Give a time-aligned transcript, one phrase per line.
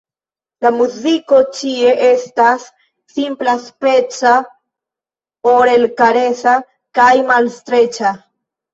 [0.65, 2.65] La muziko ĉie estas
[3.17, 4.35] simplaspeca,
[5.55, 6.59] orelkaresa
[7.03, 8.21] kaj malstreĉa.